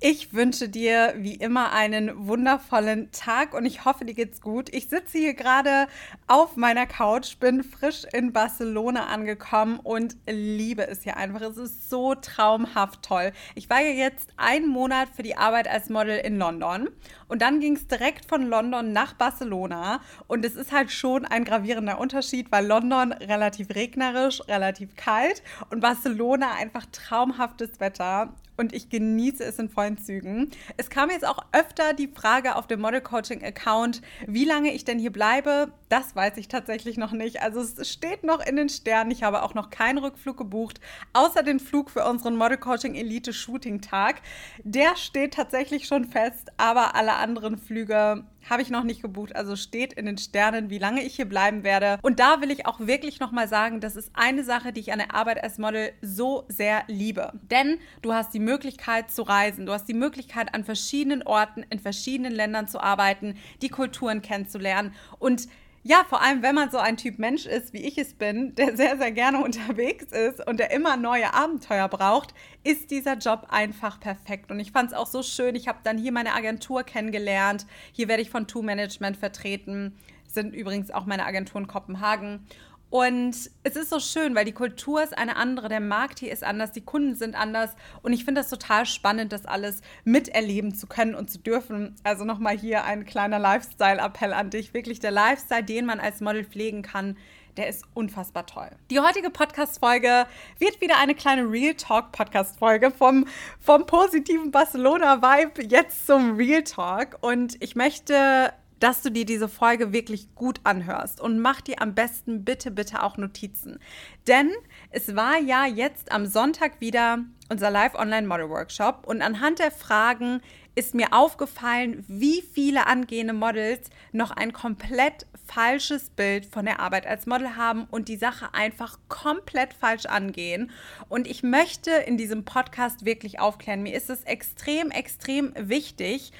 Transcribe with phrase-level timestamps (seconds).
[0.00, 4.72] Ich wünsche dir wie immer einen wundervollen Tag und ich hoffe, dir geht's gut.
[4.72, 5.88] Ich sitze hier gerade
[6.28, 11.40] auf meiner Couch, bin frisch in Barcelona angekommen und liebe es hier einfach.
[11.40, 13.32] Es ist so traumhaft toll.
[13.56, 16.90] Ich war ja jetzt einen Monat für die Arbeit als Model in London
[17.28, 21.44] und dann ging es direkt von London nach Barcelona und es ist halt schon ein
[21.44, 28.90] gravierender Unterschied, weil London relativ regnerisch, relativ kalt und Barcelona einfach traumhaftes Wetter und ich
[28.90, 30.50] genieße es in vollen Zügen.
[30.76, 34.84] Es kam jetzt auch öfter die Frage auf dem Model Coaching Account, wie lange ich
[34.84, 35.72] denn hier bleibe.
[35.88, 37.40] Das weiß ich tatsächlich noch nicht.
[37.40, 39.12] Also es steht noch in den Sternen.
[39.12, 40.80] Ich habe auch noch keinen Rückflug gebucht,
[41.12, 44.20] außer den Flug für unseren Model Coaching Elite Shooting Tag.
[44.64, 49.56] Der steht tatsächlich schon fest, aber alle anderen Flüge habe ich noch nicht gebucht, also
[49.56, 51.98] steht in den Sternen, wie lange ich hier bleiben werde.
[52.02, 54.98] Und da will ich auch wirklich nochmal sagen, das ist eine Sache, die ich an
[54.98, 57.32] der Arbeit als Model so sehr liebe.
[57.50, 61.78] Denn du hast die Möglichkeit zu reisen, du hast die Möglichkeit an verschiedenen Orten, in
[61.78, 65.48] verschiedenen Ländern zu arbeiten, die Kulturen kennenzulernen und
[65.88, 68.76] ja, vor allem, wenn man so ein Typ Mensch ist, wie ich es bin, der
[68.76, 73.98] sehr, sehr gerne unterwegs ist und der immer neue Abenteuer braucht, ist dieser Job einfach
[73.98, 74.50] perfekt.
[74.50, 75.54] Und ich fand es auch so schön.
[75.54, 77.66] Ich habe dann hier meine Agentur kennengelernt.
[77.92, 79.96] Hier werde ich von Two Management vertreten.
[80.26, 82.46] Sind übrigens auch meine Agentur in Kopenhagen.
[82.90, 86.42] Und es ist so schön, weil die Kultur ist eine andere, der Markt hier ist
[86.42, 87.74] anders, die Kunden sind anders.
[88.02, 91.94] Und ich finde das total spannend, das alles miterleben zu können und zu dürfen.
[92.02, 94.72] Also nochmal hier ein kleiner Lifestyle-Appell an dich.
[94.72, 97.16] Wirklich der Lifestyle, den man als Model pflegen kann,
[97.58, 98.70] der ist unfassbar toll.
[98.88, 100.26] Die heutige Podcast-Folge
[100.58, 103.26] wird wieder eine kleine Real Talk-Podcast-Folge vom,
[103.60, 107.18] vom positiven Barcelona-Vibe jetzt zum Real Talk.
[107.20, 111.94] Und ich möchte dass du dir diese Folge wirklich gut anhörst und mach dir am
[111.94, 113.78] besten bitte, bitte auch Notizen.
[114.26, 114.50] Denn
[114.90, 117.18] es war ja jetzt am Sonntag wieder
[117.50, 120.40] unser Live-Online-Model-Workshop und anhand der Fragen
[120.74, 127.06] ist mir aufgefallen, wie viele angehende Models noch ein komplett falsches Bild von der Arbeit
[127.06, 130.70] als Model haben und die Sache einfach komplett falsch angehen.
[131.08, 133.82] Und ich möchte in diesem Podcast wirklich aufklären.
[133.82, 136.32] Mir ist es extrem, extrem wichtig,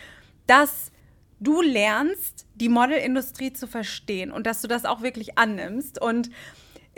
[0.47, 0.93] dass
[1.41, 6.01] du lernst, die Modelindustrie zu verstehen und dass du das auch wirklich annimmst.
[6.01, 6.31] Und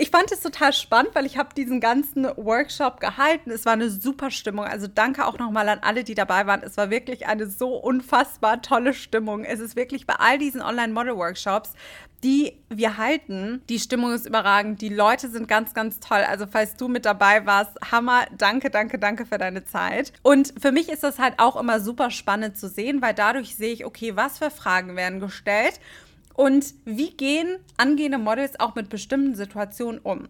[0.00, 3.50] ich fand es total spannend, weil ich habe diesen ganzen Workshop gehalten.
[3.50, 4.64] Es war eine super Stimmung.
[4.64, 6.62] Also danke auch nochmal an alle, die dabei waren.
[6.62, 9.44] Es war wirklich eine so unfassbar tolle Stimmung.
[9.44, 11.74] Es ist wirklich bei all diesen Online-Model-Workshops
[12.22, 13.62] die wir halten.
[13.68, 16.22] Die Stimmung ist überragend, die Leute sind ganz, ganz toll.
[16.28, 20.12] Also falls du mit dabei warst, Hammer, danke, danke, danke für deine Zeit.
[20.22, 23.72] Und für mich ist das halt auch immer super spannend zu sehen, weil dadurch sehe
[23.72, 25.80] ich, okay, was für Fragen werden gestellt
[26.40, 30.28] und wie gehen angehende Models auch mit bestimmten Situationen um.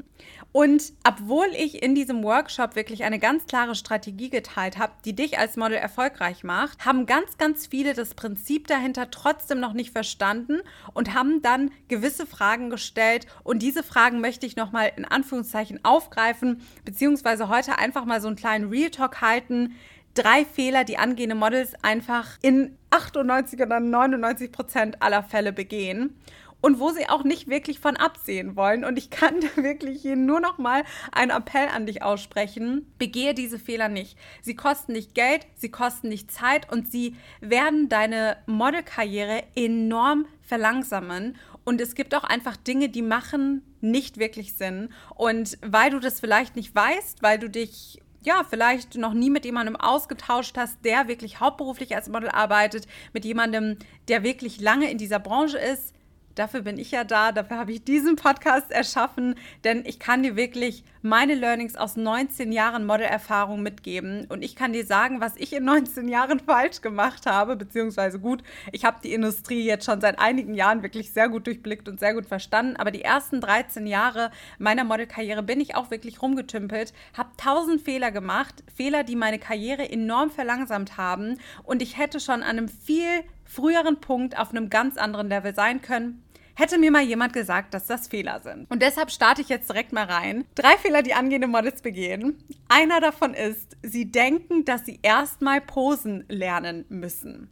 [0.50, 5.38] Und obwohl ich in diesem Workshop wirklich eine ganz klare Strategie geteilt habe, die dich
[5.38, 10.62] als Model erfolgreich macht, haben ganz, ganz viele das Prinzip dahinter trotzdem noch nicht verstanden
[10.94, 13.28] und haben dann gewisse Fragen gestellt.
[13.44, 18.36] Und diese Fragen möchte ich nochmal in Anführungszeichen aufgreifen, beziehungsweise heute einfach mal so einen
[18.36, 19.76] kleinen Real Talk halten.
[20.14, 26.16] Drei Fehler, die angehende Models einfach in 98 oder 99 Prozent aller Fälle begehen
[26.60, 28.84] und wo sie auch nicht wirklich von absehen wollen.
[28.84, 32.86] Und ich kann wirklich hier nur noch mal einen Appell an dich aussprechen.
[32.98, 34.16] Begehe diese Fehler nicht.
[34.42, 41.36] Sie kosten nicht Geld, sie kosten nicht Zeit und sie werden deine Modelkarriere enorm verlangsamen.
[41.64, 44.90] Und es gibt auch einfach Dinge, die machen nicht wirklich Sinn.
[45.14, 49.44] Und weil du das vielleicht nicht weißt, weil du dich ja, vielleicht noch nie mit
[49.44, 54.98] jemandem ausgetauscht hast, der wirklich hauptberuflich als Model arbeitet, mit jemandem, der wirklich lange in
[54.98, 55.94] dieser Branche ist,
[56.40, 60.36] Dafür bin ich ja da, dafür habe ich diesen Podcast erschaffen, denn ich kann dir
[60.36, 65.52] wirklich meine Learnings aus 19 Jahren Modelerfahrung mitgeben und ich kann dir sagen, was ich
[65.52, 68.42] in 19 Jahren falsch gemacht habe, beziehungsweise gut,
[68.72, 72.14] ich habe die Industrie jetzt schon seit einigen Jahren wirklich sehr gut durchblickt und sehr
[72.14, 77.28] gut verstanden, aber die ersten 13 Jahre meiner Modelkarriere bin ich auch wirklich rumgetümpelt, habe
[77.36, 82.56] tausend Fehler gemacht, Fehler, die meine Karriere enorm verlangsamt haben und ich hätte schon an
[82.56, 86.22] einem viel früheren Punkt auf einem ganz anderen Level sein können.
[86.60, 88.70] Hätte mir mal jemand gesagt, dass das Fehler sind.
[88.70, 90.44] Und deshalb starte ich jetzt direkt mal rein.
[90.54, 92.36] Drei Fehler, die angehende Models begehen.
[92.68, 97.48] Einer davon ist, sie denken, dass sie erstmal Posen lernen müssen.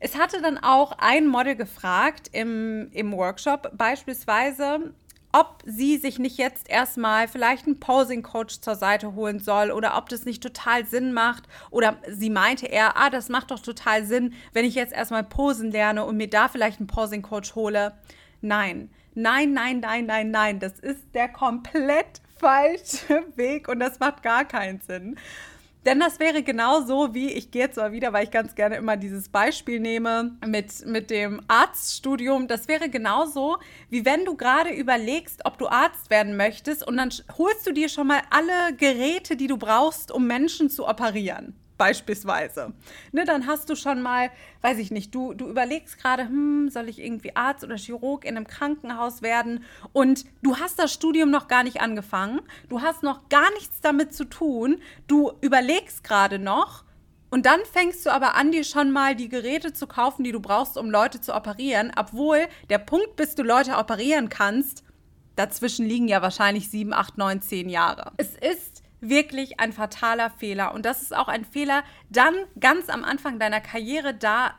[0.00, 4.94] Es hatte dann auch ein Model gefragt im, im Workshop beispielsweise,
[5.32, 10.08] ob sie sich nicht jetzt erstmal vielleicht einen Posing-Coach zur Seite holen soll oder ob
[10.08, 11.44] das nicht total Sinn macht.
[11.70, 15.70] Oder sie meinte eher, ah, das macht doch total Sinn, wenn ich jetzt erstmal Posen
[15.70, 17.92] lerne und mir da vielleicht einen Posing-Coach hole.
[18.42, 20.58] Nein, nein, nein, nein, nein, nein.
[20.58, 25.16] Das ist der komplett falsche Weg und das macht gar keinen Sinn.
[25.86, 28.96] Denn das wäre genauso wie, ich gehe jetzt mal wieder, weil ich ganz gerne immer
[28.96, 32.46] dieses Beispiel nehme mit, mit dem Arztstudium.
[32.46, 33.58] Das wäre genauso,
[33.90, 37.88] wie wenn du gerade überlegst, ob du Arzt werden möchtest und dann holst du dir
[37.88, 42.72] schon mal alle Geräte, die du brauchst, um Menschen zu operieren beispielsweise.
[43.10, 44.30] Ne, dann hast du schon mal,
[44.60, 48.36] weiß ich nicht, du, du überlegst gerade, hm, soll ich irgendwie Arzt oder Chirurg in
[48.36, 49.64] einem Krankenhaus werden?
[49.92, 52.40] Und du hast das Studium noch gar nicht angefangen.
[52.68, 54.80] Du hast noch gar nichts damit zu tun.
[55.08, 56.84] Du überlegst gerade noch.
[57.30, 60.38] Und dann fängst du aber an, dir schon mal die Geräte zu kaufen, die du
[60.38, 61.90] brauchst, um Leute zu operieren.
[61.96, 64.84] Obwohl der Punkt, bis du Leute operieren kannst,
[65.34, 68.12] dazwischen liegen ja wahrscheinlich sieben, acht, neun, zehn Jahre.
[68.18, 70.72] Es ist wirklich ein fataler Fehler.
[70.72, 74.54] Und das ist auch ein Fehler, dann ganz am Anfang deiner Karriere da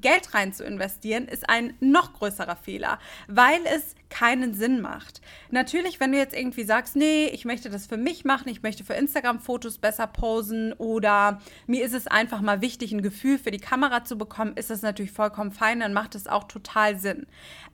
[0.00, 5.20] Geld rein zu investieren, ist ein noch größerer Fehler, weil es keinen Sinn macht.
[5.50, 8.84] Natürlich, wenn du jetzt irgendwie sagst, nee, ich möchte das für mich machen, ich möchte
[8.84, 13.58] für Instagram-Fotos besser posen oder mir ist es einfach mal wichtig, ein Gefühl für die
[13.58, 17.26] Kamera zu bekommen, ist das natürlich vollkommen fein, dann macht es auch total Sinn.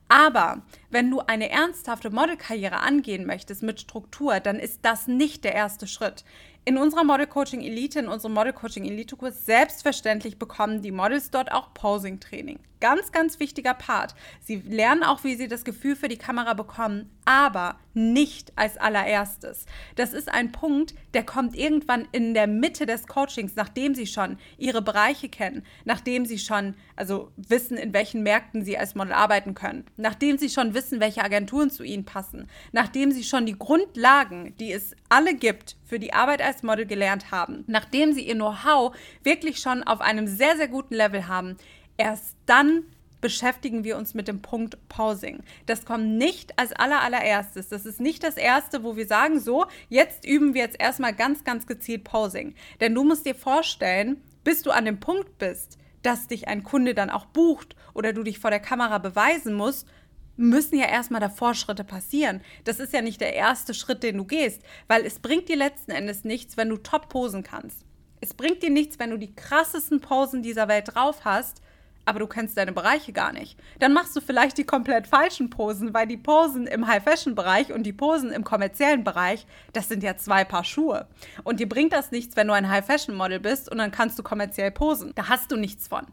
[0.08, 5.54] Aber wenn du eine ernsthafte Modelkarriere angehen möchtest mit Struktur, dann ist das nicht der
[5.54, 6.24] erste Schritt.
[6.66, 11.30] In unserer Model Coaching Elite, in unserem Model Coaching Elite Kurs, selbstverständlich bekommen die Models
[11.30, 12.58] dort auch Posing Training.
[12.84, 14.14] Ganz, ganz wichtiger Part.
[14.42, 19.64] Sie lernen auch, wie sie das Gefühl für die Kamera bekommen, aber nicht als allererstes.
[19.96, 24.36] Das ist ein Punkt, der kommt irgendwann in der Mitte des Coachings, nachdem sie schon
[24.58, 29.54] ihre Bereiche kennen, nachdem sie schon, also wissen, in welchen Märkten sie als Model arbeiten
[29.54, 34.54] können, nachdem sie schon wissen, welche Agenturen zu ihnen passen, nachdem sie schon die Grundlagen,
[34.58, 38.94] die es alle gibt, für die Arbeit als Model gelernt haben, nachdem sie ihr Know-how
[39.22, 41.56] wirklich schon auf einem sehr, sehr guten Level haben,
[41.96, 42.85] erst dann
[43.20, 45.43] beschäftigen wir uns mit dem Punkt Pausing.
[45.64, 47.70] Das kommt nicht als aller allererstes.
[47.70, 51.43] Das ist nicht das erste, wo wir sagen, so, jetzt üben wir jetzt erstmal ganz,
[51.43, 52.55] ganz gezielt Pausing.
[52.81, 56.94] Denn du musst dir vorstellen, bis du an dem Punkt bist, dass dich ein Kunde
[56.94, 59.88] dann auch bucht oder du dich vor der Kamera beweisen musst,
[60.37, 62.43] müssen ja erstmal davor Schritte passieren.
[62.64, 65.93] Das ist ja nicht der erste Schritt, den du gehst, weil es bringt dir letzten
[65.93, 67.87] Endes nichts, wenn du top posen kannst.
[68.20, 71.62] Es bringt dir nichts, wenn du die krassesten Posen dieser Welt drauf hast,
[72.04, 73.58] aber du kennst deine Bereiche gar nicht.
[73.78, 77.92] Dann machst du vielleicht die komplett falschen Posen, weil die Posen im High-Fashion-Bereich und die
[77.92, 81.06] Posen im kommerziellen Bereich, das sind ja zwei Paar Schuhe.
[81.42, 84.70] Und dir bringt das nichts, wenn du ein High-Fashion-Model bist und dann kannst du kommerziell
[84.70, 85.12] posen.
[85.14, 86.06] Da hast du nichts von.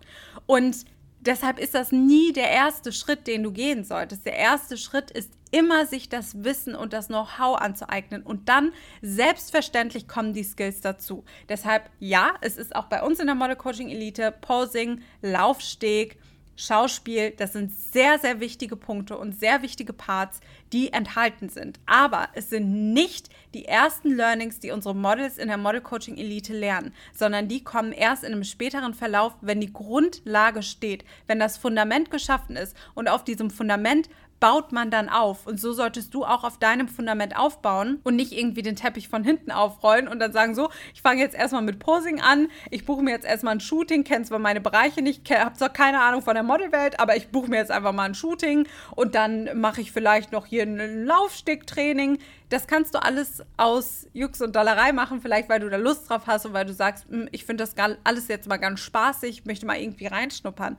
[0.46, 0.86] Und
[1.22, 4.26] deshalb ist das nie der erste Schritt, den du gehen solltest.
[4.26, 8.72] Der erste Schritt ist immer sich das Wissen und das Know-how anzueignen und dann
[9.02, 11.24] selbstverständlich kommen die Skills dazu.
[11.50, 16.18] Deshalb ja, es ist auch bei uns in der Model Coaching Elite Posing, Laufsteg,
[16.62, 20.42] Schauspiel, das sind sehr, sehr wichtige Punkte und sehr wichtige Parts,
[20.72, 21.80] die enthalten sind.
[21.88, 26.54] Aber es sind nicht die ersten Learnings, die unsere Models in der Model Coaching Elite
[26.54, 31.58] lernen, sondern die kommen erst in einem späteren Verlauf, wenn die Grundlage steht, wenn das
[31.58, 34.08] Fundament geschaffen ist und auf diesem Fundament
[34.42, 35.48] baut man dann auf.
[35.48, 39.24] Und so solltest du auch auf deinem Fundament aufbauen und nicht irgendwie den Teppich von
[39.24, 43.04] hinten aufrollen und dann sagen so, ich fange jetzt erstmal mit Posing an, ich buche
[43.04, 46.34] mir jetzt erstmal ein Shooting, kenne zwar meine Bereiche nicht, habe zwar keine Ahnung von
[46.34, 48.68] der Modelwelt, aber ich buche mir jetzt einfach mal ein Shooting.
[48.96, 52.18] Und dann mache ich vielleicht noch hier ein Laufsticktraining
[52.52, 56.28] das kannst du alles aus Jux und Dollerei machen, vielleicht weil du da Lust drauf
[56.28, 59.66] hast und weil du sagst, hm, ich finde das alles jetzt mal ganz spaßig, möchte
[59.66, 60.76] mal irgendwie reinschnuppern.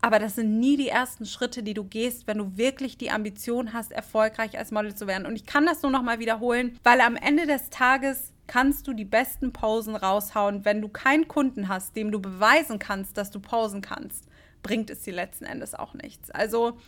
[0.00, 3.72] Aber das sind nie die ersten Schritte, die du gehst, wenn du wirklich die Ambition
[3.72, 5.26] hast, erfolgreich als Model zu werden.
[5.26, 8.92] Und ich kann das nur noch mal wiederholen, weil am Ende des Tages kannst du
[8.92, 13.40] die besten Posen raushauen, wenn du keinen Kunden hast, dem du beweisen kannst, dass du
[13.40, 14.28] posen kannst,
[14.62, 16.30] bringt es dir letzten Endes auch nichts.
[16.30, 16.78] Also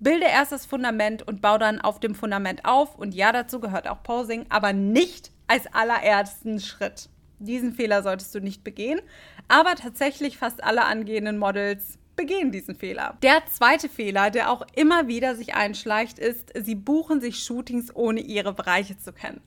[0.00, 2.96] Bilde erst das Fundament und bau dann auf dem Fundament auf.
[2.96, 7.08] Und ja, dazu gehört auch Posing, aber nicht als allerersten Schritt.
[7.38, 9.00] Diesen Fehler solltest du nicht begehen.
[9.48, 13.16] Aber tatsächlich fast alle angehenden Models begehen diesen Fehler.
[13.22, 18.20] Der zweite Fehler, der auch immer wieder sich einschleicht, ist, sie buchen sich Shootings, ohne
[18.20, 19.40] ihre Bereiche zu kennen.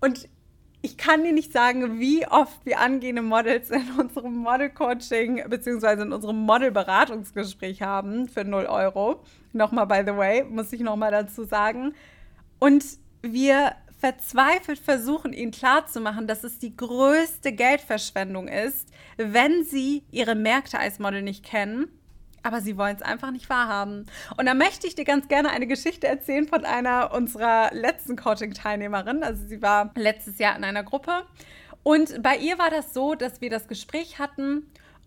[0.00, 0.28] Und
[0.86, 6.02] ich kann dir nicht sagen, wie oft wir angehende Models in unserem Model-Coaching bzw.
[6.02, 9.20] in unserem Model-Beratungsgespräch haben für 0 Euro.
[9.52, 11.92] Nochmal, by the way, muss ich nochmal dazu sagen.
[12.60, 12.84] Und
[13.20, 20.78] wir verzweifelt versuchen, ihnen klarzumachen, dass es die größte Geldverschwendung ist, wenn sie ihre Märkte
[20.78, 21.88] als Model nicht kennen
[22.46, 24.06] aber sie wollen es einfach nicht wahrhaben.
[24.36, 29.22] Und da möchte ich dir ganz gerne eine Geschichte erzählen von einer unserer letzten Coaching-Teilnehmerinnen.
[29.22, 31.26] Also sie war letztes Jahr in einer Gruppe
[31.82, 34.66] und bei ihr war das so, dass wir das Gespräch hatten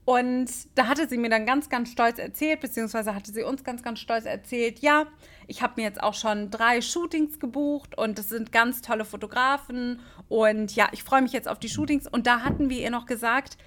[0.10, 3.84] Und da hatte sie mir dann ganz, ganz stolz erzählt, beziehungsweise hatte sie uns ganz,
[3.84, 5.06] ganz stolz erzählt, ja,
[5.46, 10.00] ich habe mir jetzt auch schon drei Shootings gebucht und es sind ganz tolle Fotografen
[10.28, 12.08] und ja, ich freue mich jetzt auf die Shootings.
[12.08, 13.60] Und da hatten wir ihr noch gesagt,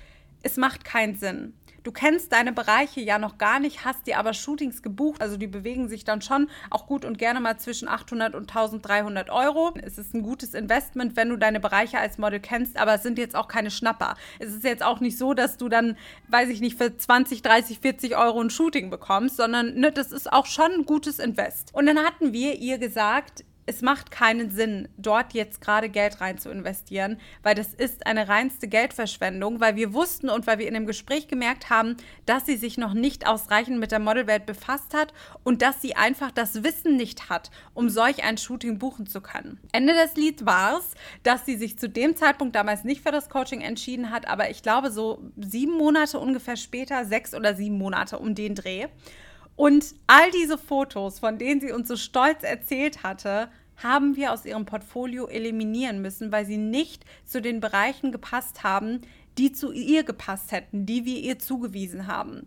[0.43, 1.55] es macht keinen Sinn.
[1.83, 5.21] Du kennst deine Bereiche ja noch gar nicht, hast dir aber Shootings gebucht.
[5.21, 9.31] Also die bewegen sich dann schon auch gut und gerne mal zwischen 800 und 1300
[9.31, 9.75] Euro.
[9.83, 13.19] Es ist ein gutes Investment, wenn du deine Bereiche als Model kennst, aber es sind
[13.19, 14.15] jetzt auch keine Schnapper.
[14.39, 15.97] Es ist jetzt auch nicht so, dass du dann,
[16.29, 20.33] weiß ich nicht, für 20, 30, 40 Euro ein Shooting bekommst, sondern ne, das ist
[20.33, 21.75] auch schon ein gutes Invest.
[21.75, 26.39] Und dann hatten wir ihr gesagt, es macht keinen Sinn, dort jetzt gerade Geld rein
[26.39, 30.75] zu investieren, weil das ist eine reinste Geldverschwendung, weil wir wussten und weil wir in
[30.75, 35.15] dem Gespräch gemerkt haben, dass sie sich noch nicht ausreichend mit der Modelwelt befasst hat
[35.45, 39.61] und dass sie einfach das Wissen nicht hat, um solch ein Shooting buchen zu können.
[39.73, 43.29] Ende des Lieds war es, dass sie sich zu dem Zeitpunkt damals nicht für das
[43.29, 48.19] Coaching entschieden hat, aber ich glaube so sieben Monate ungefähr später, sechs oder sieben Monate
[48.19, 48.89] um den Dreh.
[49.57, 54.45] Und all diese Fotos, von denen sie uns so stolz erzählt hatte, haben wir aus
[54.45, 59.01] ihrem Portfolio eliminieren müssen, weil sie nicht zu den Bereichen gepasst haben,
[59.39, 62.47] die zu ihr gepasst hätten, die wir ihr zugewiesen haben.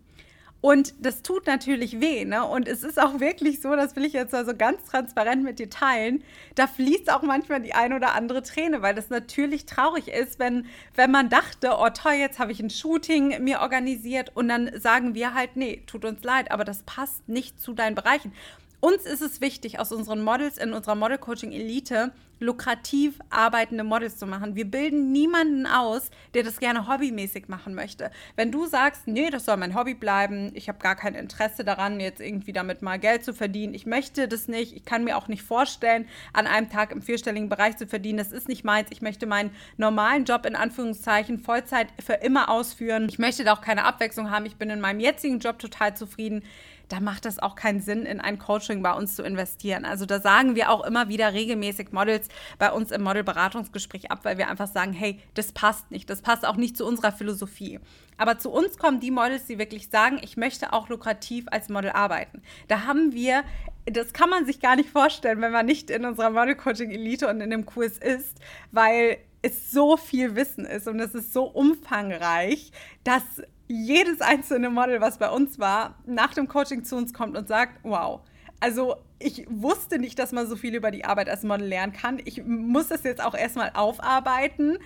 [0.60, 2.44] Und das tut natürlich weh, ne?
[2.44, 5.70] Und es ist auch wirklich so, das will ich jetzt also ganz transparent mit dir
[5.70, 10.38] teilen, da fließt auch manchmal die ein oder andere Träne, weil das natürlich traurig ist,
[10.38, 14.70] wenn, wenn man dachte, oh toll, jetzt habe ich ein Shooting mir organisiert und dann
[14.80, 18.32] sagen wir halt, nee, tut uns leid, aber das passt nicht zu deinen Bereichen.
[18.80, 24.18] Uns ist es wichtig, aus unseren Models in unserer Model Coaching Elite lukrativ arbeitende Models
[24.18, 24.54] zu machen.
[24.54, 28.10] Wir bilden niemanden aus, der das gerne hobbymäßig machen möchte.
[28.36, 32.00] Wenn du sagst, nee, das soll mein Hobby bleiben, ich habe gar kein Interesse daran,
[32.00, 35.28] jetzt irgendwie damit mal Geld zu verdienen, ich möchte das nicht, ich kann mir auch
[35.28, 39.02] nicht vorstellen, an einem Tag im vierstelligen Bereich zu verdienen, das ist nicht meins, ich
[39.02, 43.84] möchte meinen normalen Job in Anführungszeichen Vollzeit für immer ausführen, ich möchte da auch keine
[43.84, 46.42] Abwechslung haben, ich bin in meinem jetzigen Job total zufrieden
[46.88, 49.84] da macht es auch keinen Sinn, in ein Coaching bei uns zu investieren.
[49.84, 52.25] Also da sagen wir auch immer wieder regelmäßig Models
[52.58, 56.46] bei uns im Modelberatungsgespräch ab, weil wir einfach sagen, hey, das passt nicht, das passt
[56.46, 57.80] auch nicht zu unserer Philosophie.
[58.18, 61.90] Aber zu uns kommen die Models, die wirklich sagen, ich möchte auch lukrativ als Model
[61.90, 62.42] arbeiten.
[62.68, 63.44] Da haben wir,
[63.84, 67.28] das kann man sich gar nicht vorstellen, wenn man nicht in unserer Model Coaching Elite
[67.28, 68.38] und in dem Kurs ist,
[68.72, 72.72] weil es so viel Wissen ist und es ist so umfangreich,
[73.04, 73.22] dass
[73.68, 77.80] jedes einzelne Model, was bei uns war, nach dem Coaching zu uns kommt und sagt,
[77.82, 78.20] wow,
[78.60, 82.20] also ich wusste nicht, dass man so viel über die Arbeit als Model lernen kann.
[82.24, 84.78] Ich muss das jetzt auch erstmal aufarbeiten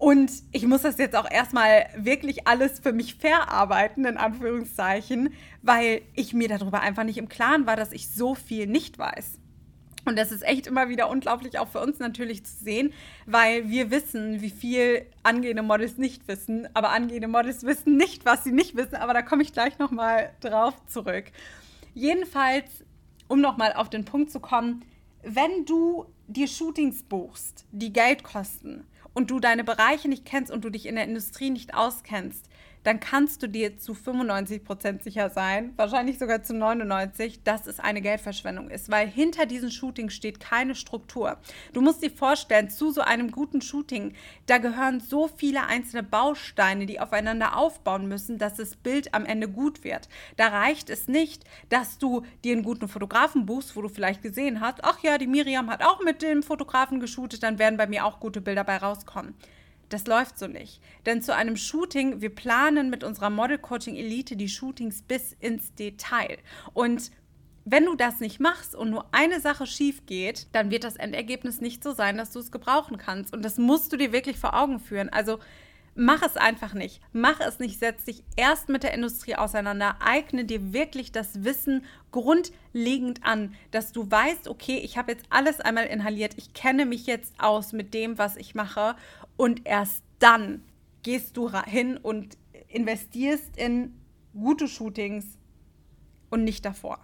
[0.00, 6.00] und ich muss das jetzt auch erstmal wirklich alles für mich verarbeiten, in Anführungszeichen, weil
[6.14, 9.38] ich mir darüber einfach nicht im Klaren war, dass ich so viel nicht weiß.
[10.06, 12.94] Und das ist echt immer wieder unglaublich auch für uns natürlich zu sehen,
[13.26, 18.42] weil wir wissen, wie viel angehende Models nicht wissen, aber angehende Models wissen nicht, was
[18.42, 21.24] sie nicht wissen, aber da komme ich gleich nochmal drauf zurück.
[21.92, 22.64] Jedenfalls,
[23.30, 24.84] um nochmal auf den Punkt zu kommen,
[25.22, 28.84] wenn du dir Shootings buchst, die Geld kosten
[29.14, 32.48] und du deine Bereiche nicht kennst und du dich in der Industrie nicht auskennst,
[32.82, 37.80] dann kannst du dir zu 95 Prozent sicher sein, wahrscheinlich sogar zu 99, dass es
[37.80, 41.38] eine Geldverschwendung ist, weil hinter diesen Shootings steht keine Struktur.
[41.72, 44.14] Du musst dir vorstellen, zu so einem guten Shooting,
[44.46, 49.48] da gehören so viele einzelne Bausteine, die aufeinander aufbauen müssen, dass das Bild am Ende
[49.48, 50.08] gut wird.
[50.36, 54.60] Da reicht es nicht, dass du dir einen guten Fotografen buchst, wo du vielleicht gesehen
[54.60, 58.04] hast, ach ja, die Miriam hat auch mit dem Fotografen geshootet, dann werden bei mir
[58.04, 59.34] auch gute Bilder bei rauskommen.
[59.90, 60.80] Das läuft so nicht.
[61.04, 65.74] Denn zu einem Shooting, wir planen mit unserer Model Coaching Elite die Shootings bis ins
[65.74, 66.38] Detail.
[66.72, 67.10] Und
[67.64, 71.60] wenn du das nicht machst und nur eine Sache schief geht, dann wird das Endergebnis
[71.60, 73.34] nicht so sein, dass du es gebrauchen kannst.
[73.34, 75.08] Und das musst du dir wirklich vor Augen führen.
[75.10, 75.38] Also
[75.94, 77.00] mach es einfach nicht.
[77.12, 77.78] Mach es nicht.
[77.78, 79.96] Setz dich erst mit der Industrie auseinander.
[80.00, 85.60] Eigne dir wirklich das Wissen grundlegend an, dass du weißt, okay, ich habe jetzt alles
[85.60, 86.34] einmal inhaliert.
[86.36, 88.96] Ich kenne mich jetzt aus mit dem, was ich mache
[89.36, 90.62] und erst dann
[91.02, 92.36] gehst du hin und
[92.68, 93.94] investierst in
[94.34, 95.38] gute Shootings
[96.30, 97.00] und nicht davor.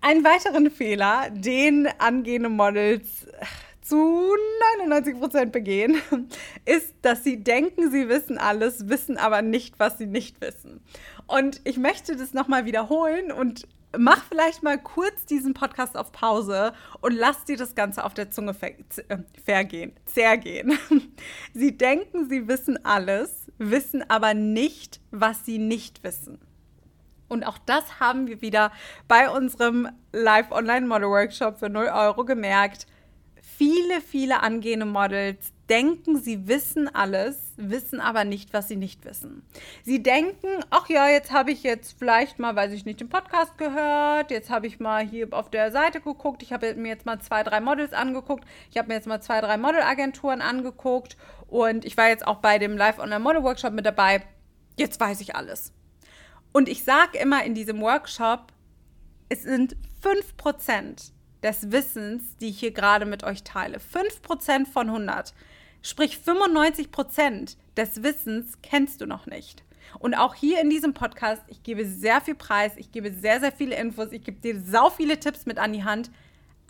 [0.00, 3.26] Einen weiteren Fehler, den angehende Models
[3.90, 4.36] zu
[4.78, 6.00] 99% begehen,
[6.64, 10.80] ist, dass sie denken, sie wissen alles, wissen aber nicht, was sie nicht wissen.
[11.26, 13.66] Und ich möchte das nochmal wiederholen und
[13.98, 18.30] mach vielleicht mal kurz diesen Podcast auf Pause und lass dir das Ganze auf der
[18.30, 20.78] Zunge äh, vergehen, zergehen.
[21.52, 26.38] Sie denken, sie wissen alles, wissen aber nicht, was sie nicht wissen.
[27.28, 28.72] Und auch das haben wir wieder
[29.08, 32.86] bei unserem Live-Online-Model-Workshop für 0 Euro gemerkt.
[33.60, 39.42] Viele, viele angehende Models denken, sie wissen alles, wissen aber nicht, was sie nicht wissen.
[39.84, 43.58] Sie denken, ach ja, jetzt habe ich jetzt vielleicht mal, weiß ich nicht, den Podcast
[43.58, 47.20] gehört, jetzt habe ich mal hier auf der Seite geguckt, ich habe mir jetzt mal
[47.20, 51.98] zwei, drei Models angeguckt, ich habe mir jetzt mal zwei, drei Modelagenturen angeguckt und ich
[51.98, 54.22] war jetzt auch bei dem Live-Online-Model-Workshop mit dabei.
[54.78, 55.74] Jetzt weiß ich alles.
[56.52, 58.54] Und ich sage immer in diesem Workshop,
[59.28, 61.12] es sind 5%
[61.42, 63.78] des Wissens, die ich hier gerade mit euch teile.
[63.78, 65.34] 5% von 100.
[65.82, 69.64] Sprich, 95% des Wissens kennst du noch nicht.
[69.98, 73.52] Und auch hier in diesem Podcast, ich gebe sehr viel Preis, ich gebe sehr, sehr
[73.52, 76.10] viele Infos, ich gebe dir sau viele Tipps mit an die Hand,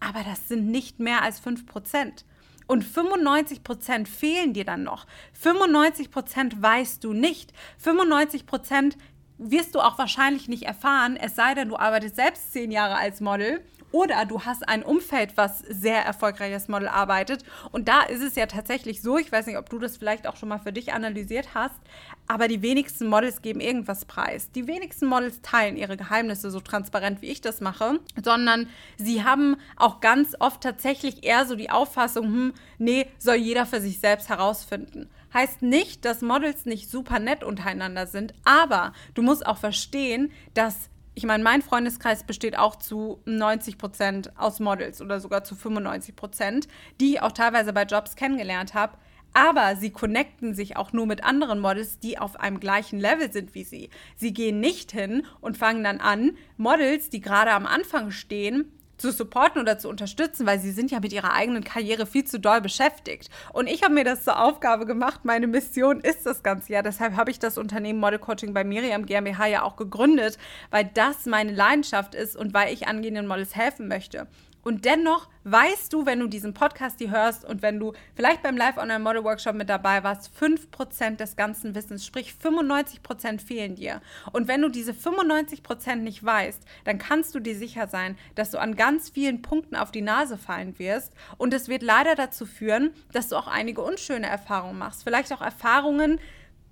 [0.00, 2.24] aber das sind nicht mehr als 5%.
[2.66, 5.06] Und 95% fehlen dir dann noch.
[5.42, 7.52] 95% weißt du nicht.
[7.84, 8.94] 95%
[9.38, 13.20] wirst du auch wahrscheinlich nicht erfahren, es sei denn, du arbeitest selbst zehn Jahre als
[13.20, 13.60] Model
[13.92, 17.44] oder du hast ein Umfeld, was sehr erfolgreich als Model arbeitet.
[17.72, 20.36] Und da ist es ja tatsächlich so, ich weiß nicht, ob du das vielleicht auch
[20.36, 21.80] schon mal für dich analysiert hast,
[22.26, 24.50] aber die wenigsten Models geben irgendwas preis.
[24.52, 29.56] Die wenigsten Models teilen ihre Geheimnisse so transparent, wie ich das mache, sondern sie haben
[29.76, 34.28] auch ganz oft tatsächlich eher so die Auffassung, hm, nee, soll jeder für sich selbst
[34.28, 35.08] herausfinden.
[35.32, 40.90] Heißt nicht, dass Models nicht super nett untereinander sind, aber du musst auch verstehen, dass
[41.14, 46.14] ich meine, mein Freundeskreis besteht auch zu 90 Prozent aus Models oder sogar zu 95
[46.16, 46.68] Prozent,
[47.00, 48.96] die ich auch teilweise bei Jobs kennengelernt habe.
[49.32, 53.54] Aber sie connecten sich auch nur mit anderen Models, die auf einem gleichen Level sind
[53.54, 53.90] wie sie.
[54.16, 59.12] Sie gehen nicht hin und fangen dann an, Models, die gerade am Anfang stehen, zu
[59.12, 62.60] supporten oder zu unterstützen, weil sie sind ja mit ihrer eigenen Karriere viel zu doll
[62.60, 63.30] beschäftigt.
[63.52, 66.82] Und ich habe mir das zur Aufgabe gemacht, meine Mission ist das ganze Jahr.
[66.82, 70.38] Deshalb habe ich das Unternehmen Model Coaching bei Miriam GmbH ja auch gegründet,
[70.70, 74.26] weil das meine Leidenschaft ist und weil ich angehenden Models helfen möchte.
[74.62, 78.56] Und dennoch weißt du, wenn du diesen Podcast hier hörst und wenn du vielleicht beim
[78.56, 84.00] Live-Online-Model-Workshop mit dabei warst, 5% des ganzen Wissens, sprich 95% fehlen dir.
[84.32, 88.58] Und wenn du diese 95% nicht weißt, dann kannst du dir sicher sein, dass du
[88.58, 91.14] an ganz vielen Punkten auf die Nase fallen wirst.
[91.38, 95.04] Und es wird leider dazu führen, dass du auch einige unschöne Erfahrungen machst.
[95.04, 96.20] Vielleicht auch Erfahrungen,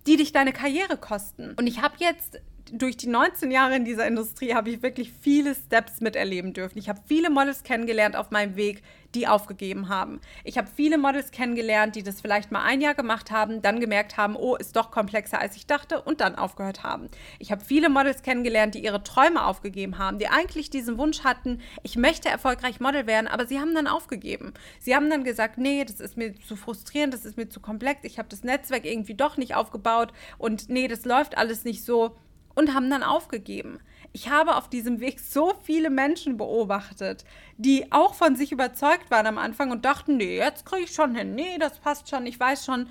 [0.07, 1.55] die dich deine Karriere kosten.
[1.59, 2.41] Und ich habe jetzt
[2.73, 6.79] durch die 19 Jahre in dieser Industrie habe ich wirklich viele Steps miterleben dürfen.
[6.79, 8.83] Ich habe viele Models kennengelernt auf meinem Weg,
[9.15, 10.21] die aufgegeben haben.
[10.45, 14.17] Ich habe viele Models kennengelernt, die das vielleicht mal ein Jahr gemacht haben, dann gemerkt
[14.17, 17.09] haben, oh, ist doch komplexer als ich dachte und dann aufgehört haben.
[17.39, 21.61] Ich habe viele Models kennengelernt, die ihre Träume aufgegeben haben, die eigentlich diesen Wunsch hatten,
[21.83, 24.53] ich möchte erfolgreich Model werden, aber sie haben dann aufgegeben.
[24.79, 28.01] Sie haben dann gesagt, nee, das ist mir zu frustrierend, das ist mir zu komplex,
[28.05, 32.17] ich habe das Netzwerk irgendwie doch nicht aufgebaut und nee, das läuft alles nicht so
[32.59, 33.79] und haben dann aufgegeben.
[34.13, 37.25] Ich habe auf diesem Weg so viele Menschen beobachtet,
[37.57, 41.15] die auch von sich überzeugt waren am Anfang und dachten, nee, jetzt kriege ich schon
[41.15, 42.89] hin, nee, das passt schon, ich weiß schon.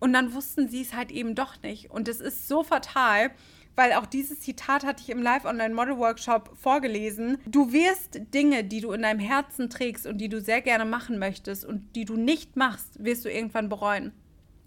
[0.00, 1.90] Und dann wussten sie es halt eben doch nicht.
[1.90, 3.32] Und es ist so fatal,
[3.76, 7.36] weil auch dieses Zitat hatte ich im Live-Online-Model-Workshop vorgelesen.
[7.44, 11.18] Du wirst Dinge, die du in deinem Herzen trägst und die du sehr gerne machen
[11.18, 14.12] möchtest und die du nicht machst, wirst du irgendwann bereuen.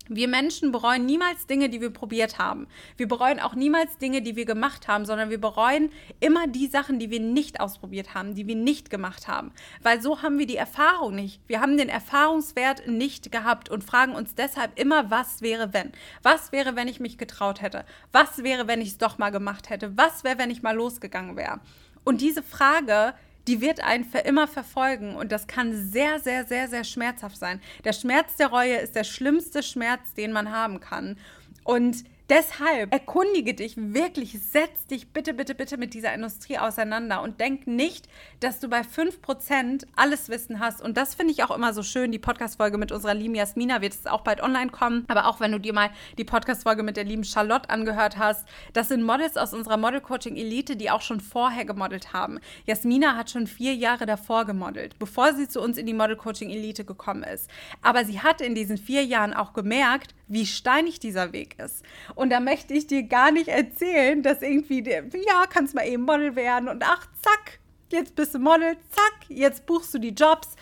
[0.08, 2.68] Wir Menschen bereuen niemals Dinge, die wir probiert haben.
[2.96, 5.90] Wir bereuen auch niemals Dinge, die wir gemacht haben, sondern wir bereuen
[6.20, 9.52] immer die Sachen, die wir nicht ausprobiert haben, die wir nicht gemacht haben.
[9.82, 11.42] Weil so haben wir die Erfahrung nicht.
[11.48, 15.92] Wir haben den Erfahrungswert nicht gehabt und fragen uns deshalb immer, was wäre, wenn?
[16.22, 17.84] Was wäre, wenn ich mich getraut hätte?
[18.12, 19.98] Was wäre, wenn ich es doch mal gemacht hätte?
[19.98, 21.62] Was wäre, wenn ich mal losgegangen wäre?
[22.04, 23.16] Und diese Frage
[23.48, 27.62] die wird einen für immer verfolgen und das kann sehr, sehr, sehr, sehr schmerzhaft sein.
[27.84, 31.18] Der Schmerz der Reue ist der schlimmste Schmerz, den man haben kann.
[31.64, 37.40] Und Deshalb erkundige dich wirklich, setz dich bitte, bitte, bitte mit dieser Industrie auseinander und
[37.40, 38.10] denk nicht,
[38.40, 40.82] dass du bei 5% alles Wissen hast.
[40.82, 42.12] Und das finde ich auch immer so schön.
[42.12, 45.06] Die Podcast-Folge mit unserer lieben Jasmina wird es auch bald online kommen.
[45.08, 48.88] Aber auch wenn du dir mal die Podcast-Folge mit der lieben Charlotte angehört hast, das
[48.88, 52.40] sind Models aus unserer Model-Coaching-Elite, die auch schon vorher gemodelt haben.
[52.66, 57.22] Jasmina hat schon vier Jahre davor gemodelt, bevor sie zu uns in die Model-Coaching-Elite gekommen
[57.22, 57.52] ist.
[57.84, 61.84] Aber sie hat in diesen vier Jahren auch gemerkt, wie steinig dieser Weg ist.
[62.16, 66.36] Und da möchte ich dir gar nicht erzählen, dass irgendwie, ja, kannst mal eben Model
[66.36, 67.60] werden und ach, zack,
[67.92, 70.56] jetzt bist du Model, zack, jetzt buchst du die Jobs.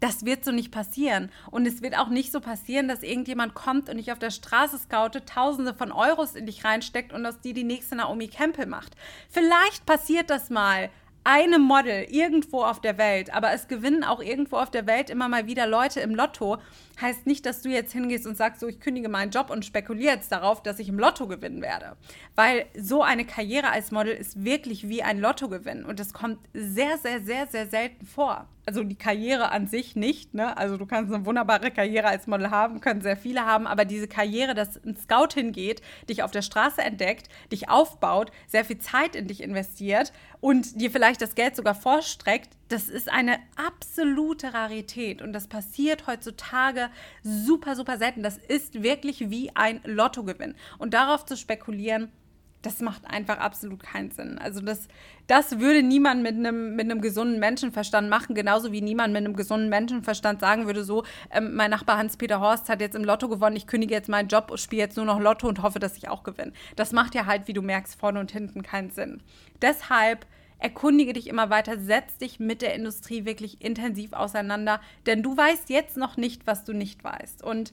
[0.00, 1.30] Das wird so nicht passieren.
[1.52, 4.76] Und es wird auch nicht so passieren, dass irgendjemand kommt und dich auf der Straße
[4.78, 8.96] scoutet, Tausende von Euros in dich reinsteckt und aus dir die nächste Naomi Campbell macht.
[9.30, 10.90] Vielleicht passiert das mal
[11.24, 15.28] einem Model irgendwo auf der Welt, aber es gewinnen auch irgendwo auf der Welt immer
[15.28, 16.58] mal wieder Leute im Lotto,
[17.00, 20.14] heißt nicht, dass du jetzt hingehst und sagst, so, ich kündige meinen Job und spekuliere
[20.14, 21.96] jetzt darauf, dass ich im Lotto gewinnen werde.
[22.34, 26.98] Weil so eine Karriere als Model ist wirklich wie ein Lottogewinn und das kommt sehr,
[26.98, 28.46] sehr, sehr, sehr selten vor.
[28.66, 30.56] also die Karriere an sich nicht, ne?
[30.56, 34.06] Also du kannst eine wunderbare Karriere als Model haben, können sehr viele haben, aber diese
[34.06, 39.16] Karriere, dass ein Scout hingeht, dich auf der Straße entdeckt, dich aufbaut, sehr viel Zeit
[39.16, 45.22] in dich investiert und dir vielleicht das Geld sogar vorstreckt, das ist eine absolute Rarität
[45.22, 46.90] und das passiert heutzutage
[47.22, 48.24] super, super selten.
[48.24, 50.56] Das ist wirklich wie ein Lottogewinn.
[50.78, 52.10] Und darauf zu spekulieren,
[52.62, 54.38] das macht einfach absolut keinen Sinn.
[54.38, 54.88] Also das,
[55.26, 59.68] das würde niemand mit einem, mit gesunden Menschenverstand machen, genauso wie niemand mit einem gesunden
[59.68, 63.66] Menschenverstand sagen würde, so, ähm, mein Nachbar Hans-Peter Horst hat jetzt im Lotto gewonnen, ich
[63.66, 66.52] kündige jetzt meinen Job spiele jetzt nur noch Lotto und hoffe, dass ich auch gewinne.
[66.76, 69.22] Das macht ja halt, wie du merkst, vorne und hinten keinen Sinn.
[69.60, 70.26] Deshalb
[70.58, 75.70] erkundige dich immer weiter, setz dich mit der Industrie wirklich intensiv auseinander, denn du weißt
[75.70, 77.42] jetzt noch nicht, was du nicht weißt.
[77.42, 77.72] Und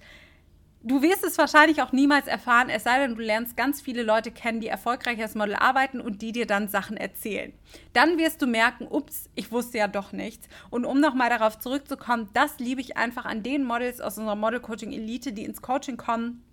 [0.81, 4.31] Du wirst es wahrscheinlich auch niemals erfahren, es sei denn, du lernst ganz viele Leute
[4.31, 7.51] kennen, die erfolgreich als Model arbeiten und die dir dann Sachen erzählen.
[7.91, 10.47] Dann wirst du merken, ups, ich wusste ja doch nichts.
[10.69, 14.61] Und um nochmal darauf zurückzukommen, das liebe ich einfach an den Models aus unserer Model
[14.61, 16.45] Coaching Elite, die ins Coaching kommen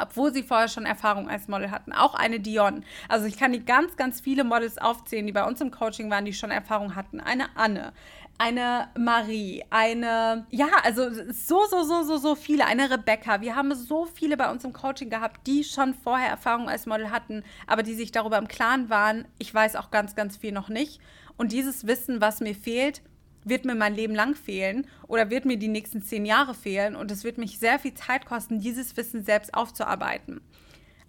[0.00, 1.92] obwohl sie vorher schon Erfahrung als Model hatten.
[1.92, 2.84] Auch eine Dion.
[3.08, 6.24] Also ich kann die ganz, ganz viele Models aufzählen, die bei uns im Coaching waren,
[6.24, 7.20] die schon Erfahrung hatten.
[7.20, 7.92] Eine Anne,
[8.38, 13.40] eine Marie, eine, ja, also so, so, so, so, so viele, eine Rebecca.
[13.40, 17.10] Wir haben so viele bei uns im Coaching gehabt, die schon vorher Erfahrung als Model
[17.10, 20.68] hatten, aber die sich darüber im Klaren waren, ich weiß auch ganz, ganz viel noch
[20.68, 21.00] nicht.
[21.36, 23.02] Und dieses Wissen, was mir fehlt,
[23.44, 27.10] wird mir mein Leben lang fehlen oder wird mir die nächsten zehn Jahre fehlen und
[27.10, 30.40] es wird mich sehr viel Zeit kosten, dieses Wissen selbst aufzuarbeiten.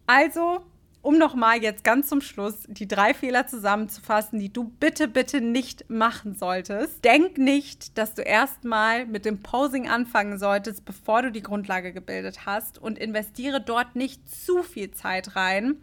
[0.07, 0.63] Also
[1.01, 5.89] um nochmal jetzt ganz zum Schluss die drei Fehler zusammenzufassen, die du bitte, bitte nicht
[5.89, 7.03] machen solltest.
[7.05, 12.45] Denk nicht, dass du erstmal mit dem Posing anfangen solltest, bevor du die Grundlage gebildet
[12.45, 15.77] hast und investiere dort nicht zu viel Zeit rein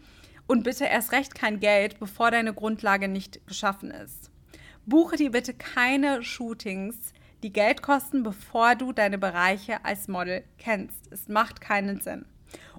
[0.46, 4.31] und bitte erst recht kein Geld, bevor deine Grundlage nicht geschaffen ist.
[4.85, 11.11] Buche dir bitte keine Shootings, die Geld kosten, bevor du deine Bereiche als Model kennst.
[11.11, 12.24] Es macht keinen Sinn.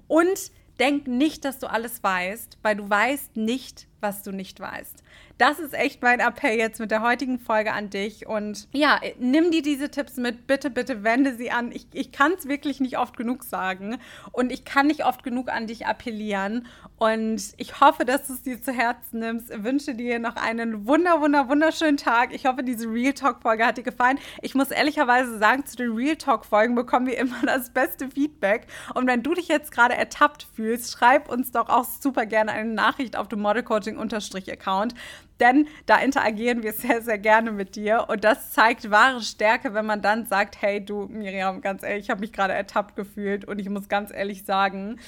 [0.06, 5.02] Und denk nicht, dass du alles weißt, weil du weißt nicht, was du nicht weißt.
[5.38, 8.26] Das ist echt mein Appell jetzt mit der heutigen Folge an dich.
[8.26, 10.48] Und ja, nimm dir diese Tipps mit.
[10.48, 11.70] Bitte, bitte wende sie an.
[11.70, 13.98] Ich, ich kann es wirklich nicht oft genug sagen.
[14.32, 16.66] Und ich kann nicht oft genug an dich appellieren.
[16.96, 19.52] Und ich hoffe, dass du es dir zu Herzen nimmst.
[19.52, 22.34] Ich wünsche dir noch einen wunder, wunder, wunderschönen Tag.
[22.34, 24.18] Ich hoffe, diese Real Talk-Folge hat dir gefallen.
[24.42, 28.66] Ich muss ehrlicherweise sagen, zu den Real Talk-Folgen bekommen wir immer das beste Feedback.
[28.94, 32.72] Und wenn du dich jetzt gerade ertappt fühlst, schreib uns doch auch super gerne eine
[32.72, 34.94] Nachricht auf dem Model Coaching Account
[35.40, 39.86] denn da interagieren wir sehr, sehr gerne mit dir und das zeigt wahre Stärke, wenn
[39.86, 43.58] man dann sagt, hey du Miriam, ganz ehrlich, ich habe mich gerade ertappt gefühlt und
[43.58, 44.98] ich muss ganz ehrlich sagen,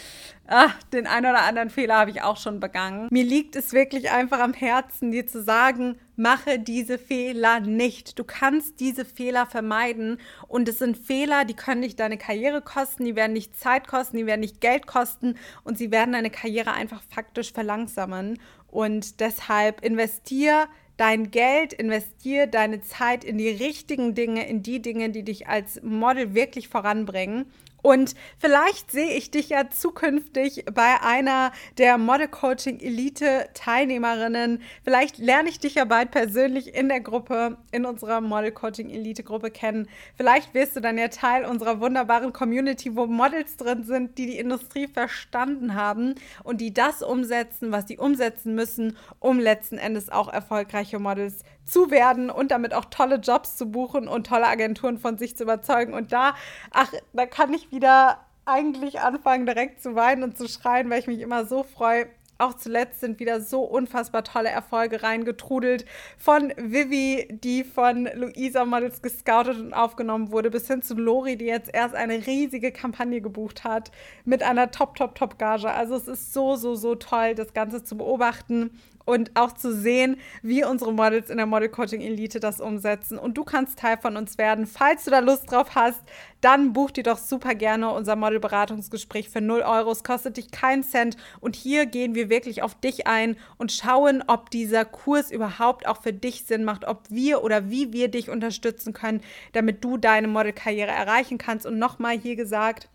[0.46, 3.08] ach, den einen oder anderen Fehler habe ich auch schon begangen.
[3.10, 8.18] Mir liegt es wirklich einfach am Herzen, dir zu sagen, mache diese Fehler nicht.
[8.18, 13.06] Du kannst diese Fehler vermeiden und es sind Fehler, die können nicht deine Karriere kosten,
[13.06, 16.72] die werden nicht Zeit kosten, die werden nicht Geld kosten und sie werden deine Karriere
[16.72, 18.38] einfach faktisch verlangsamen.
[18.68, 25.09] Und deshalb investier dein Geld, investier deine Zeit in die richtigen Dinge, in die Dinge,
[25.09, 27.46] die dich als Model wirklich voranbringen.
[27.82, 34.62] Und vielleicht sehe ich dich ja zukünftig bei einer der Model Coaching Elite Teilnehmerinnen.
[34.84, 39.22] Vielleicht lerne ich dich ja bald persönlich in der Gruppe, in unserer Model Coaching Elite
[39.22, 39.88] Gruppe kennen.
[40.16, 44.38] Vielleicht wirst du dann ja Teil unserer wunderbaren Community, wo Models drin sind, die die
[44.38, 46.14] Industrie verstanden haben
[46.44, 51.90] und die das umsetzen, was sie umsetzen müssen, um letzten Endes auch erfolgreiche Models zu
[51.90, 55.94] werden und damit auch tolle Jobs zu buchen und tolle Agenturen von sich zu überzeugen.
[55.94, 56.34] Und da,
[56.70, 61.06] ach, da kann ich wieder eigentlich anfangen, direkt zu weinen und zu schreien, weil ich
[61.06, 62.06] mich immer so freue.
[62.38, 65.84] Auch zuletzt sind wieder so unfassbar tolle Erfolge reingetrudelt.
[66.16, 71.44] Von Vivi, die von Luisa Models gescoutet und aufgenommen wurde, bis hin zu Lori, die
[71.44, 73.90] jetzt erst eine riesige Kampagne gebucht hat
[74.24, 75.70] mit einer Top, Top, Top Gage.
[75.70, 78.70] Also es ist so, so, so toll, das Ganze zu beobachten
[79.04, 83.18] und auch zu sehen, wie unsere Models in der Model Coaching Elite das umsetzen.
[83.18, 84.66] Und du kannst Teil von uns werden.
[84.66, 86.00] Falls du da Lust drauf hast,
[86.40, 89.90] dann buch dir doch super gerne unser Modelberatungsgespräch für 0 Euro.
[89.92, 91.16] Es kostet dich keinen Cent.
[91.40, 96.02] Und hier gehen wir wirklich auf dich ein und schauen, ob dieser Kurs überhaupt auch
[96.02, 100.28] für dich Sinn macht, ob wir oder wie wir dich unterstützen können, damit du deine
[100.28, 101.66] Modelkarriere erreichen kannst.
[101.66, 102.88] Und nochmal hier gesagt,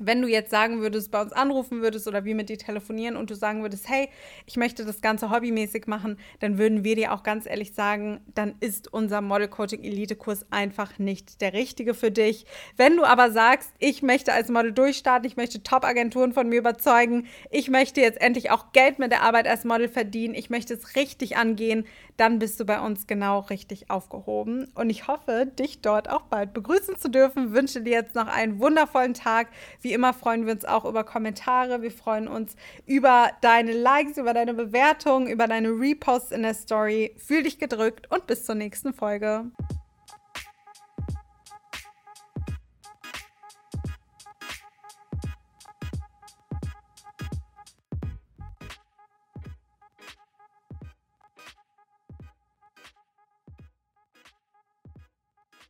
[0.00, 3.30] wenn du jetzt sagen würdest, bei uns anrufen würdest oder wir mit dir telefonieren und
[3.30, 4.08] du sagen würdest, hey,
[4.46, 8.54] ich möchte das Ganze hobbymäßig machen, dann würden wir dir auch ganz ehrlich sagen, dann
[8.60, 12.46] ist unser Model Coaching Elite Kurs einfach nicht der richtige für dich.
[12.76, 17.26] Wenn du aber sagst, ich möchte als Model durchstarten, ich möchte Top-Agenturen von mir überzeugen,
[17.50, 20.96] ich möchte jetzt endlich auch Geld mit der Arbeit als Model verdienen, ich möchte es
[20.96, 21.84] richtig angehen,
[22.16, 24.70] dann bist du bei uns genau richtig aufgehoben.
[24.74, 27.54] Und ich hoffe, dich dort auch bald begrüßen zu dürfen.
[27.54, 29.48] Wünsche dir jetzt noch einen wundervollen Tag.
[29.90, 31.82] Wie immer freuen wir uns auch über Kommentare.
[31.82, 32.54] Wir freuen uns
[32.86, 37.16] über deine Likes, über deine Bewertungen, über deine Reposts in der Story.
[37.18, 39.46] Fühl dich gedrückt und bis zur nächsten Folge.